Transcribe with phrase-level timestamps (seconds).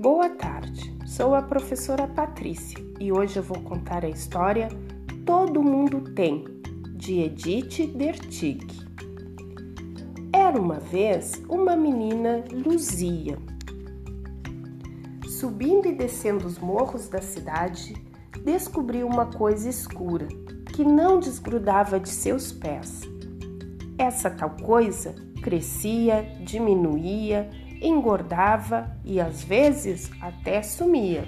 [0.00, 4.70] Boa tarde, sou a professora Patrícia e hoje eu vou contar a história
[5.26, 6.42] Todo Mundo Tem,
[6.96, 8.66] de Edith Dertig.
[10.32, 13.38] Era uma vez uma menina Luzia.
[15.28, 17.92] Subindo e descendo os morros da cidade,
[18.42, 20.28] descobriu uma coisa escura
[20.74, 23.02] que não desgrudava de seus pés.
[23.98, 31.24] Essa tal coisa crescia, diminuía, engordava e às vezes até sumia.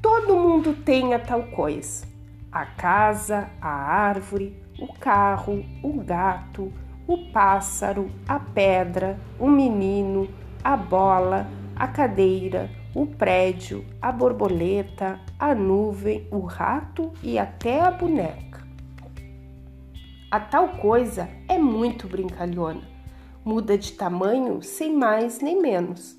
[0.00, 2.06] Todo mundo tem a tal coisa:
[2.50, 6.72] a casa, a árvore, o carro, o gato,
[7.06, 10.28] o pássaro, a pedra, o menino,
[10.62, 17.90] a bola, a cadeira, o prédio, a borboleta, a nuvem, o rato e até a
[17.90, 18.62] boneca.
[20.30, 22.91] A tal coisa é muito brincalhona.
[23.44, 26.16] Muda de tamanho sem mais nem menos.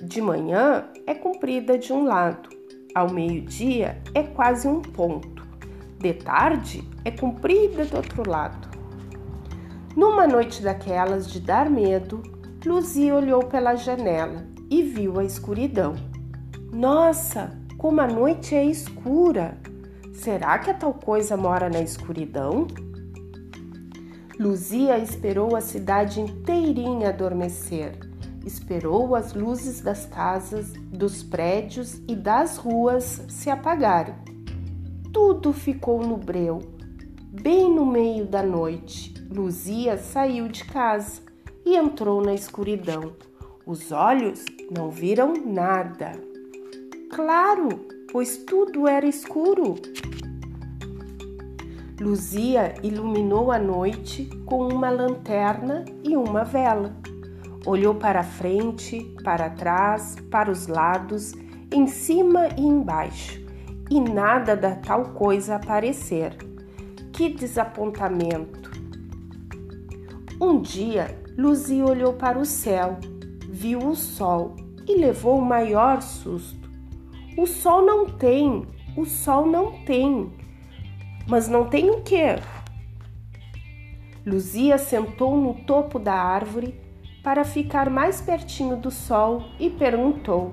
[0.00, 2.48] De manhã é comprida de um lado,
[2.94, 5.46] ao meio-dia é quase um ponto,
[5.98, 8.68] de tarde é comprida do outro lado.
[9.96, 12.22] Numa noite daquelas de dar medo,
[12.64, 15.94] Luzia olhou pela janela e viu a escuridão.
[16.72, 19.58] Nossa, como a noite é escura!
[20.12, 22.68] Será que a tal coisa mora na escuridão?
[24.38, 27.98] Luzia esperou a cidade inteirinha adormecer.
[28.44, 34.14] Esperou as luzes das casas, dos prédios e das ruas se apagarem.
[35.12, 36.60] Tudo ficou no breu.
[37.30, 41.20] Bem no meio da noite, Luzia saiu de casa
[41.64, 43.12] e entrou na escuridão.
[43.66, 44.44] Os olhos
[44.74, 46.12] não viram nada.
[47.10, 47.68] Claro,
[48.10, 49.74] pois tudo era escuro.
[52.02, 56.96] Luzia iluminou a noite com uma lanterna e uma vela.
[57.64, 61.32] Olhou para frente, para trás, para os lados,
[61.70, 63.40] em cima e embaixo,
[63.88, 66.36] e nada da tal coisa aparecer.
[67.12, 68.72] Que desapontamento!
[70.40, 72.98] Um dia, Luzia olhou para o céu,
[73.48, 74.56] viu o sol
[74.88, 76.68] e levou o maior susto.
[77.38, 78.66] O sol não tem,
[78.96, 80.41] o sol não tem.
[81.26, 82.36] Mas não tem o quê?
[84.24, 86.80] Luzia sentou no topo da árvore
[87.22, 90.52] para ficar mais pertinho do sol e perguntou: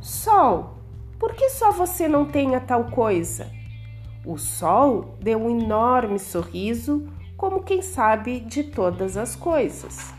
[0.00, 0.78] Sol,
[1.18, 3.50] por que só você não tem a tal coisa?
[4.24, 10.14] O sol deu um enorme sorriso, como quem sabe de todas as coisas.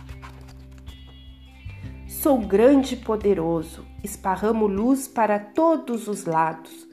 [2.07, 6.87] Sou grande e poderoso, esparramo luz para todos os lados.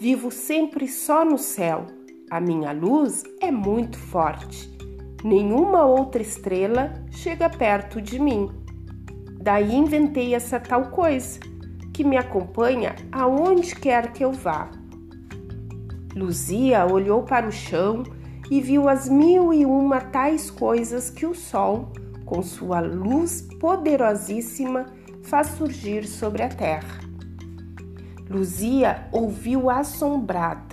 [0.00, 1.97] Vivo sempre só no céu
[2.30, 4.70] a minha luz é muito forte.
[5.24, 8.50] Nenhuma outra estrela chega perto de mim.
[9.40, 11.40] Daí inventei essa tal coisa
[11.92, 14.70] que me acompanha aonde quer que eu vá.
[16.14, 18.02] Luzia olhou para o chão
[18.50, 21.92] e viu as mil e uma tais coisas que o sol,
[22.24, 24.86] com sua luz poderosíssima,
[25.22, 27.00] faz surgir sobre a terra.
[28.28, 30.67] Luzia ouviu assombrada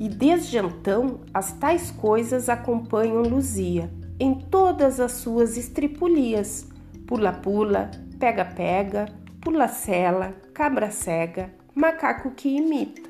[0.00, 6.66] e desde então as tais coisas acompanham Luzia em todas as suas estripulias:
[7.06, 9.06] pula-pula, pega-pega,
[9.42, 13.02] pula-cela, cabra cega, macaco que imita.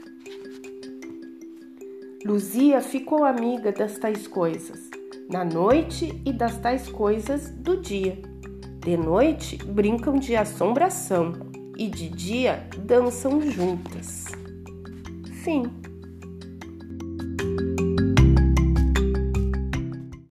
[2.26, 4.90] Luzia ficou amiga das tais coisas
[5.30, 8.20] na noite e das tais coisas do dia.
[8.84, 11.34] De noite brincam de assombração
[11.78, 14.26] e de dia dançam juntas.
[15.44, 15.89] Fim.